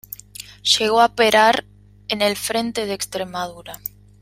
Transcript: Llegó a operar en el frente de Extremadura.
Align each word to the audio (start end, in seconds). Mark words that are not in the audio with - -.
Llegó 0.63 0.99
a 0.99 1.05
operar 1.05 1.63
en 2.07 2.23
el 2.23 2.35
frente 2.35 2.87
de 2.87 2.93
Extremadura. 2.95 3.79